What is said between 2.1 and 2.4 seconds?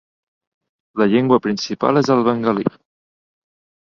el